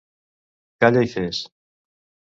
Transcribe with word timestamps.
Calla 0.85 1.05
i 1.09 1.13
fes. 1.15 1.45